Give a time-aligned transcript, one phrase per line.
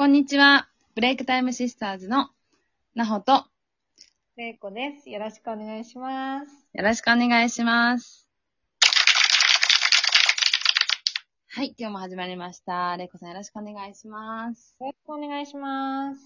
[0.00, 0.66] こんにちは。
[0.94, 2.30] ブレイクタイムシスターズの
[2.94, 3.44] なほと、
[4.38, 5.10] れいこです。
[5.10, 6.66] よろしくお願いします。
[6.72, 8.26] よろしくお願いします。
[11.50, 12.96] はい、今日も始まりました。
[12.96, 14.74] れいこさんよろしくお願いします。
[14.80, 16.20] よろしくお願いします。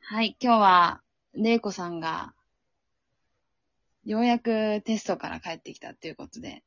[0.00, 1.02] はい、今日は、
[1.34, 2.32] れいこさんが、
[4.06, 6.64] ようやくテストから帰ってきたということで、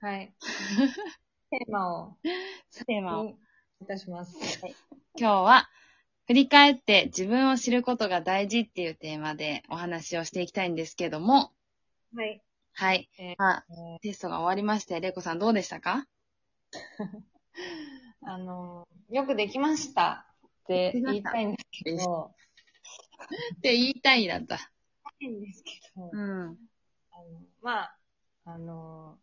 [0.00, 0.34] はい。
[1.48, 3.38] テーマを、テーマをに
[3.80, 4.36] いたします。
[5.18, 5.70] 今日は、
[6.28, 11.52] 振り返って自分を知ることが大事っていうテーマでお話をしていきたいんですけども、
[12.14, 12.42] はい。
[12.74, 13.08] はい。
[13.18, 16.06] えーまあ、えーテストが終わりまして、れいこさんどうでしたか？
[18.20, 22.34] あの、よくできましたって言いたいんですけど、
[23.56, 24.70] って言いたいだった。
[25.20, 26.58] いいんですけど、うん。
[27.10, 27.96] あのまあ、
[28.44, 29.16] あの、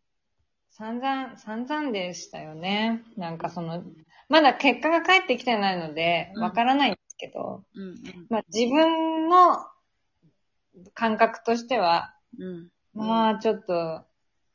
[0.72, 3.04] 散々、散々でしたよね。
[3.16, 3.84] なんかその、
[4.30, 7.96] まだ結果が返ってきてないので、うんわからないんですけど、うん。
[8.30, 9.66] まあ自分の
[10.94, 12.70] 感覚としては、うん。
[12.94, 14.06] まあ、ちょっと、あ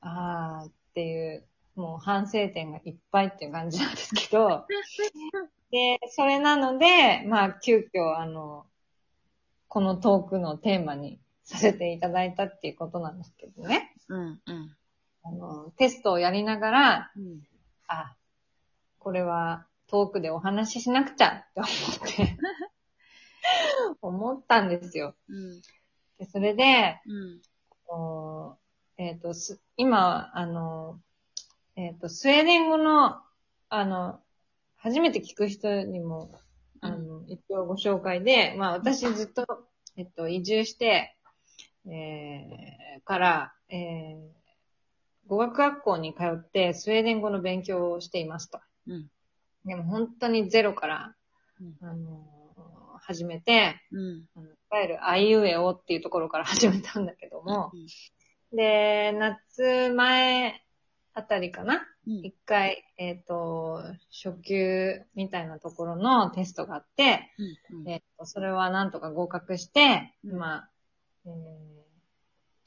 [0.03, 1.45] あっていう、
[1.77, 4.67] もう反省点がいっぱいっていう感じなんですけど、
[5.70, 8.67] で、それなので、まあ、急遽、あの、
[9.69, 13.95] このトークのテーマにさせていただいたっていうことなんですけどね。
[14.08, 14.41] うん。
[14.47, 14.77] うん。
[15.23, 17.42] あの、テストをやりながら、うん。
[17.86, 18.17] あ、
[19.01, 22.39] これはトークでお話ししなくちゃって思って、
[24.01, 25.17] 思ったんですよ。
[25.29, 25.61] うん。
[26.19, 27.42] でそれで、うん。
[27.92, 28.57] お
[28.98, 31.01] えっ、と、す今、あの、
[31.75, 33.23] えっ、と、スウェーデン語の、
[33.70, 34.20] あの、
[34.77, 36.39] 初めて聞く人にも、
[36.83, 39.47] あの、一応ご紹介で、まあ私ずっと、
[39.97, 41.17] えっと、移住して、
[41.87, 44.19] えー、から、えー、
[45.27, 48.61] 語学学校に通ってスウェーデン語の勉強をしていますと。
[48.86, 49.11] うん。
[49.64, 51.14] でも本当にゼロから、
[51.61, 52.27] うんあの、
[53.03, 54.27] 始めて、うん。
[54.34, 57.73] あのいわゆるあいうえおっていうところから始めたんだけども、
[58.53, 60.63] で、夏前
[61.14, 62.13] あたりかなうん。
[62.24, 67.30] 一回、えっ、と、初級みたいなところのテストがあって、
[67.70, 67.89] うん。
[67.89, 70.70] えっ、と、それはなんとか合格して、うんまあ、
[71.27, 71.80] えー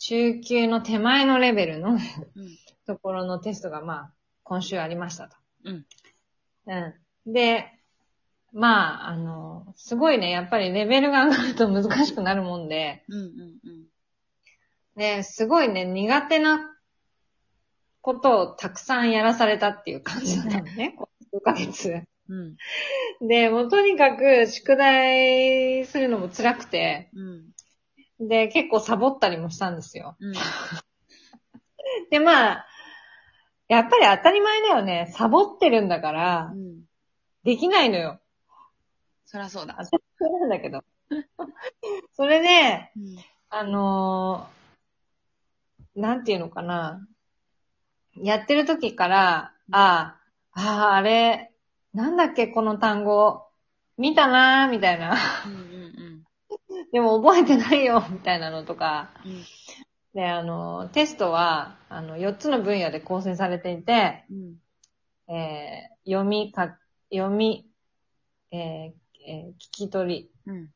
[0.06, 2.00] 中級の手前のレベルのうん。
[2.86, 4.14] ところのテストが、まあ、
[4.44, 5.38] 今週ありましたと。
[5.64, 5.86] うん。
[6.68, 6.96] う
[7.28, 7.34] ん。
[7.34, 7.72] で、
[8.52, 13.16] まあ、あの、すごいね、やっぱりレベルが上がると難しくなるもんで、うん。
[13.16, 13.24] うん。
[13.64, 13.86] うん。
[14.96, 16.70] ね、すごいね、苦手な
[18.02, 22.04] ことをたくさんやらされたっていう感じだったのね、この数ヶ月。
[22.30, 23.28] うん。
[23.28, 28.28] で、もうとにかく宿題するのも辛くて、うん。
[28.28, 30.16] で、結構サボったりもしたんですよ。
[30.20, 30.34] うん。
[32.12, 32.66] で、まあ、
[33.74, 35.12] やっぱり当たり前だよね。
[35.16, 36.84] サボってるんだからう、ん。
[37.44, 38.20] できないのよ。
[39.26, 39.78] そらそうだ。
[39.80, 40.84] 当たり前なんだけど。
[42.14, 43.18] それで、うん。
[43.50, 44.64] あのー
[45.96, 47.06] なんていうのかな。
[48.16, 50.18] やってる時から、あ
[50.54, 51.52] あ、ああ、あれ、
[51.94, 53.48] なんだっけ、この単語。
[53.98, 55.16] 見たなーみたいな。
[55.46, 55.54] うん。
[55.54, 56.24] うん。
[56.92, 59.12] でも覚えてないよ、みたいなのとか。
[59.24, 59.44] うん。
[60.14, 65.34] で、あの、テストは、あの、4つの分野で構成されていて、うん。
[65.36, 66.78] えー読み、か、
[67.14, 67.66] 読み、
[68.52, 70.70] えーえー聞き取り、うん。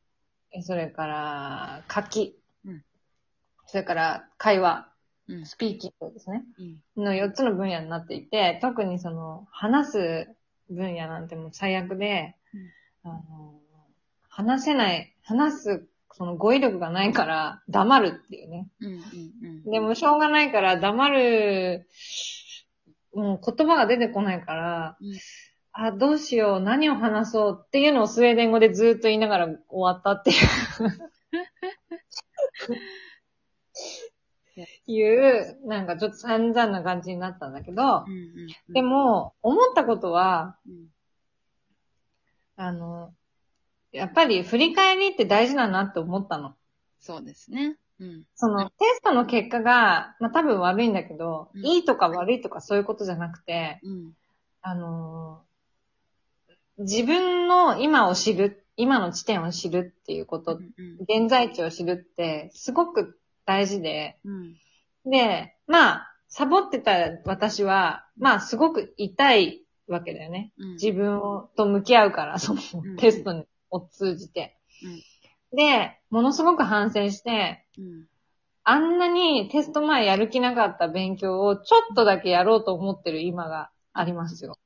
[0.52, 2.84] えそれから、書き、うん
[3.70, 4.88] それから、会話、
[5.28, 5.46] うん。
[5.46, 6.46] スピーキングですね。
[6.96, 7.04] うん。
[7.04, 10.30] の4つの分野になっていて、特にその、話す
[10.70, 12.36] 分野なんてもう最悪で、
[13.04, 13.60] あの、
[14.30, 15.88] 話せない、話す、
[16.18, 18.68] その語彙力がないから黙るっていうね。
[18.82, 18.94] うん。
[18.94, 19.72] うん。
[19.72, 21.88] でもしょうがないから黙る、
[23.14, 25.18] もう言葉が出てこないから、うん
[25.80, 30.34] あ、どうしよう、何を話そうっていうのをスウェーデン語でずっと言いながら終わったってい
[34.88, 38.74] う、いう、なんかちょっと散々な感じになったんだけど、うん。
[38.74, 40.88] で、も、思ったことは、うん。
[42.56, 43.14] あの、
[43.92, 46.56] やっぱり振り返りって大事だなって思ったの。
[47.00, 47.78] そうですね。
[48.00, 48.24] うん。
[48.36, 54.14] その、テストの結果が、まあ多分悪いんだけど、うんいいとか悪いとかそういうことじゃなくて、うん。
[54.62, 55.48] あのー
[56.80, 60.98] 自分の今を知る、今の地点を知るっていうこと、うん。
[61.22, 64.56] 現在地を知るってすごく大事で、うん。
[65.10, 66.92] で、まあ、サボってた
[67.26, 70.52] 私は、まあすごく痛いわけだよね。
[70.58, 70.72] うん。
[70.74, 74.58] 自分をと向き合うから、そのうんテストを通じて。
[75.54, 78.06] で、ものすごく反省して、うん。
[78.70, 84.58] あんなにテスト前やる気なかった勉強をちょっとだけやろうと思ってる今がありますよ。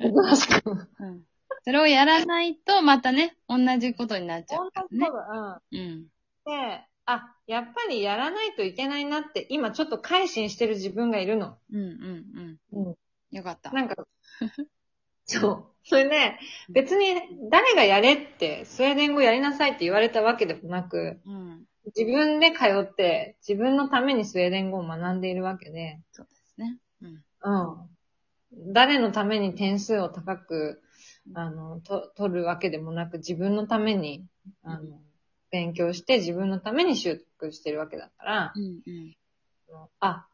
[0.00, 0.88] 珍しく。
[0.98, 1.22] うん。
[1.62, 5.16] それをやらないと、またね、同じことになっちゃ本うね当そう。
[5.16, 5.78] だ、うん。
[5.78, 6.02] うん。
[6.44, 11.56] で、あ、やっぱりやらないといけないなって、今ちょっと改心してる自分がいるの。
[11.72, 12.88] うんうんうん。
[12.88, 12.96] うん。
[13.36, 13.70] よかった。
[13.70, 13.94] なんか、
[15.24, 15.69] そう。
[15.90, 16.38] それで、
[16.68, 21.64] 別に誰がやれって、スウェーデン語やりなさいって言われたわけでもなく、うん。
[21.96, 26.78] 自分で通って、自分のためにスウェーデン語を学んでいるわけで、そうですね。
[27.02, 27.24] うん。
[27.42, 28.72] うん。
[28.72, 30.80] 誰のために点数を高く、
[31.34, 34.24] あの、と、取るわけでもなく、自分のために、
[34.62, 35.00] あの、
[35.50, 39.16] 勉強して自分のために習得してるわけだから、うんうん。
[39.98, 40.28] あ、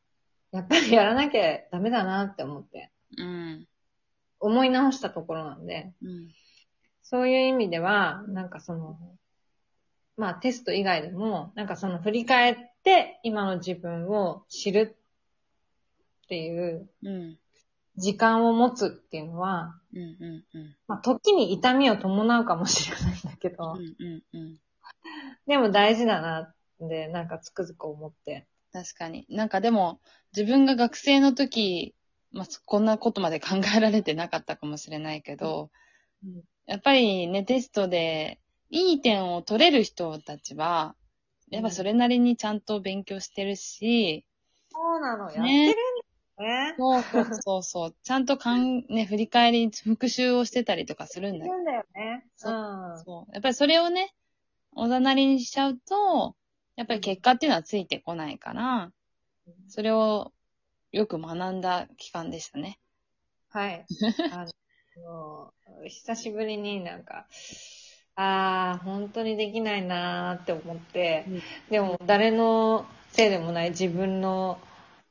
[0.53, 3.67] やっぱりやらなきゃダメだなって思って、うん。
[4.41, 6.29] 思い直したところなんで、うん。
[7.03, 8.99] そういう意味では、なんかその、
[10.17, 14.97] まあテスト以外でも、なんかその振り返って今の自分を知る
[16.25, 17.39] っていううん。
[17.99, 20.77] 時間を持つっていうのは、うんうんうん。
[20.87, 24.59] まあ時に痛みを伴うかもしれないんだけど、うんうんうん。
[25.47, 26.55] でも大事だなっ
[26.89, 28.47] て、なんかつくづく思って。
[28.73, 29.25] 確かに。
[29.31, 30.01] なんかでも、
[30.37, 31.95] 自分が学生の時、
[32.37, 35.71] まあ、こんなことまで考えられてなかったかもしれないけど、
[36.25, 38.41] うんやっぱりね、テストで
[38.71, 40.97] いい点を取れる人たちは、
[41.51, 44.27] やっぱそれなりにちゃんと勉強してるし、
[44.73, 45.75] そうなの、やってるんね
[46.39, 46.75] だよね。
[46.77, 51.53] そうそうそうそう、ちゃんとかん、ね、振り返り、復習をしてたりとかするんだよ。
[51.53, 52.27] やってるんだよね。
[52.45, 52.51] う
[53.01, 53.05] ん。
[53.05, 53.33] そう。
[53.33, 54.13] やっぱりそれをね、
[54.75, 56.35] おざなりにしちゃうと、
[56.75, 58.93] やっぱり結果っていうのはついてこないから、
[59.69, 60.33] それを
[60.97, 62.79] よく学んだ期間でしたね。
[63.51, 63.85] はい。
[64.33, 64.47] あ
[64.99, 65.53] の、
[65.85, 67.27] 久しぶりになんか、
[68.15, 74.59] ああ、本当にできないなーって思って、うんでも誰のせいでもない自分の、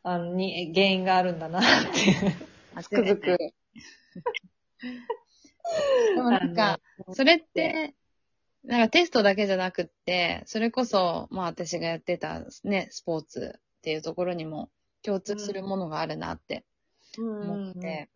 [0.01, 3.37] あの、に原因があるんだなって、つくづく。
[6.15, 6.79] でもなんか、
[7.13, 7.93] それって、
[8.63, 14.71] なんかテストだけじゃなくって、それこそ、まあ私がやってたね、スポーツっていうところにも
[15.05, 16.65] 共通するものがあるなって。
[17.17, 18.09] 思って。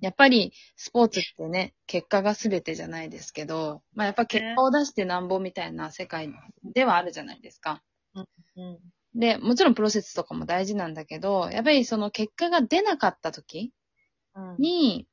[0.00, 6.32] やっぱりスポーツってね、結果が全てじゃないですけど、まあやっぱ結果を出してなんぼみたいな世界
[6.74, 7.82] ではあるじゃないですか。
[8.14, 8.78] うん。
[9.14, 13.72] で、もちろんプロセスとかも大事なんだけど、やっぱりその結果が出なかった時
[14.34, 14.56] うん。
[14.58, 15.06] に、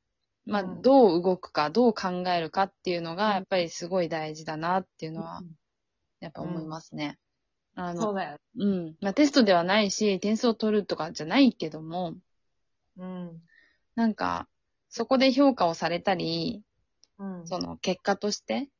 [0.44, 5.42] まあうんどう動くか、どう考えるかっていうのが、やっぱりすごい大事だなっていうのは、
[6.20, 7.18] やっぱ思いますね。
[7.74, 8.38] あの、そうだよ。
[8.56, 8.96] うん。
[9.00, 12.14] まあテストではないし、点数を取るとかじゃないけども、
[12.96, 13.42] うん。
[13.96, 14.48] なんか、
[14.88, 16.62] そこで評価をされたり、
[17.18, 17.44] うん。
[17.46, 18.70] その結果として、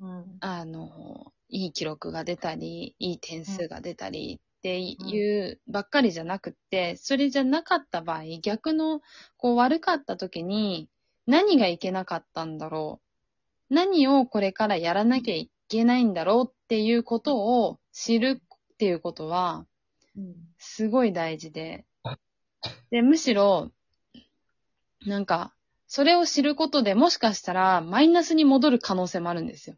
[0.00, 0.40] うん。
[0.40, 9.00] あの、いい記録が出たり、いい点数が出たりっていうばっかりじゃなくって、それじゃなかった場合、逆の、
[9.36, 10.88] こう悪かった時に、
[11.26, 13.00] 何がいけなかったんだろ
[13.70, 13.74] う。
[13.74, 19.66] 何をこれからやらなきゃいけないんだろうっていうことを知るっていうことは、
[20.16, 20.36] うん。
[20.56, 21.84] すごい大事で。
[22.92, 23.72] で、むしろ、
[25.04, 25.52] なんか、
[25.88, 29.76] それを知ることでもしかしたらマイナスに戻る可能性もあるんですよ。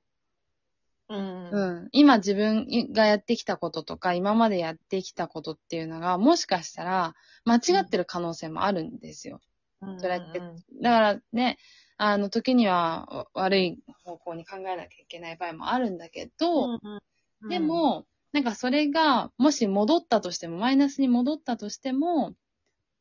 [1.09, 1.50] うん。
[1.50, 1.89] うん。
[1.93, 7.15] 今自分がやってきたこととか、今までやってきたことっていうのが、もしかしたら
[7.47, 9.41] 間違ってる可能性もあるんですよ。
[9.81, 9.99] うん。
[9.99, 10.43] それって
[10.83, 11.56] だからね、
[11.97, 22.34] あの時にはわ悪い方向に考えなきゃいけない場合もあるんだけど、うん、で、も、なんかそれが、もし戻ったとしても、マイナスに戻ったとしても、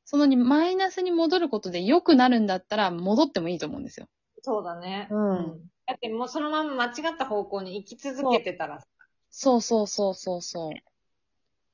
[0.05, 4.07] そのにマイナスに戻ることで良くなるんだったら、戻ってもいいと思うんですよ。
[4.41, 5.07] そうだね。
[5.11, 8.81] うんだってもうそのまま間違った方向に行き続けてたら、
[9.29, 10.71] そうそうそうそうそう。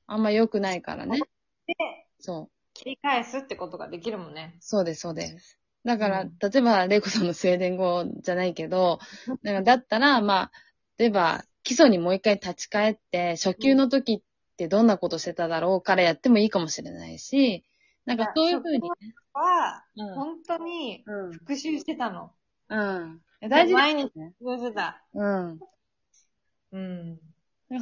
[0.06, 1.20] あんま良くないからね。
[1.66, 1.74] で、
[2.18, 2.50] そう。
[2.74, 4.56] 切り返すってことができるもんね。
[4.60, 5.58] そうです、そうです。
[5.84, 10.52] だから、うん例えば、レイコさんのスウェーデン語じゃないけど、だからだったら、まあ、
[10.98, 14.22] 例えば、基礎にもう一回立ち返って、初級の時っ
[14.56, 17.64] てどんなことしてただろうからやってもいいかもしれないし、
[18.04, 18.88] なんかそういうふうにね。
[19.32, 21.32] は、うん本当にうん。
[21.32, 22.32] 復習してたの。
[22.68, 23.20] うん。
[23.48, 24.10] 大事毎日。
[24.38, 25.04] 復習してた。
[25.14, 25.60] うん。
[26.72, 27.20] うん。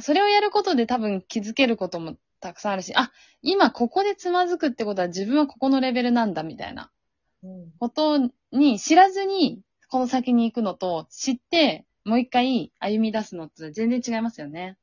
[0.01, 3.11] それをやることで多分気づけることもたくさんあるし、あ、
[3.41, 6.89] 今ここでつまずくってことは自分はここのレベルなんだみたいなうん。
[7.79, 14.77] ことに知らずにこの先に行くのと知ってもう一回歩み出すのって全然違いますよね。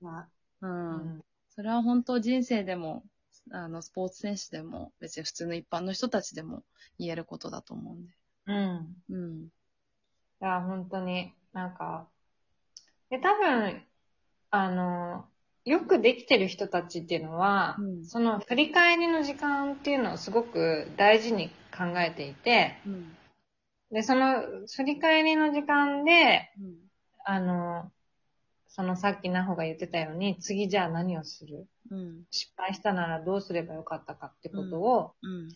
[0.00, 0.28] ま
[0.62, 0.66] う。
[0.66, 1.24] あ、うんん。
[1.48, 3.04] それは本当人生でも、
[3.50, 6.62] あの、スポーツ選手でも、別に普通の一般の人たちでも
[6.98, 8.12] 言えることだと思うんで。
[8.46, 8.96] うん。
[9.08, 9.44] うん。
[9.44, 9.50] い
[10.40, 12.08] や、本当に、なんか、
[13.10, 13.84] で、多分、
[14.50, 15.28] あの、
[15.68, 23.16] よくできてる人たちっていうのは、うんその振り返りの時間っていうのをすごく大事に考えていて、うん。
[23.90, 24.42] で、その、
[24.74, 26.74] 振り返りの時間で、うん。
[27.24, 27.92] あの、
[28.68, 31.66] そのさっきなほが言ってたように、次じゃあ何をする？
[31.90, 32.24] うん。
[32.30, 35.48] 失敗したならどうすればよかったかってことを、うん。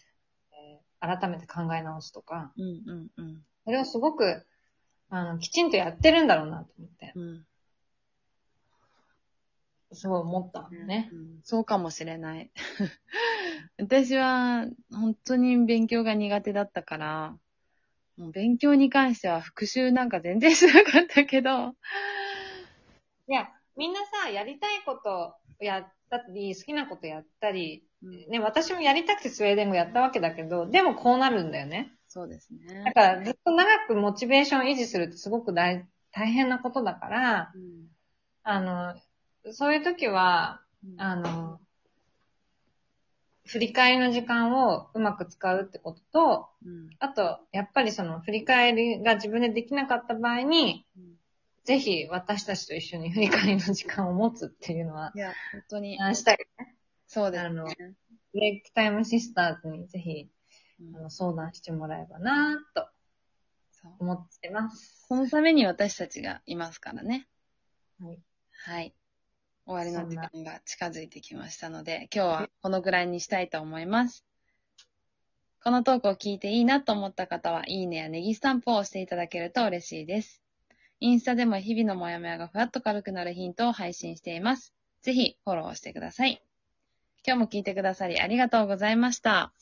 [0.53, 2.65] えー改めて考え直すとか、うん。
[2.65, 3.09] うん。
[3.17, 3.43] うん。
[3.65, 4.47] それをすごく、
[5.11, 7.47] あの、きちんとやってるんだろうなと思って、うん。
[9.95, 11.11] すごい思ったのね。
[11.13, 12.51] うんそうかもしれない。
[13.79, 17.37] 私は本当に勉強が苦手だったから、
[18.17, 21.75] もう勉強に関しては復習なんか全然しなかったけど、
[23.29, 27.85] いや、みんなさ、やりたいことやったり、好きなことやったり、
[28.29, 31.93] ね、私もやりたくてスウェーデン語やったわけだけど、でもこうなるんだよね。
[32.09, 32.85] そうですね。
[32.85, 37.89] だからずっと長くモチベーション維持するってすごく大大変なことだから、うん
[38.45, 38.95] あの、
[39.51, 41.61] そういう時は、うんあの、
[43.45, 51.13] 振り返りの時間をうまく使うってことと、うんあと、やっぱりその振り返りが自分でできなかった場合に、うん
[51.65, 56.39] ぜひ私たちと一緒に 振り返りの時間を持つっていうのは、いや、本当に、あしたい。
[57.07, 57.77] そうですあのね。
[58.33, 60.31] ブレイクタイムシスターズにぜひ
[60.81, 62.89] うんあの相談してもらえばなぁと
[63.99, 65.07] 思ってます。
[65.09, 67.29] このために私たちがいますからね。
[68.01, 68.19] はい。
[68.65, 68.95] はい。
[69.67, 74.25] 終わりの時間が近づいてきましたので、今日はこのぐらいにしたいと思います。
[75.63, 80.43] このトークを聞いていいなと思った方は、いいねやネギスタンプを押していただけると嬉しいです。
[80.99, 84.75] インスタでも日々のモヤモヤがふわっと軽くなるヒントを配信しています。
[85.03, 86.43] ぜひフォローしてください。
[87.25, 89.53] 今日も聞いてくださりありがとうございました。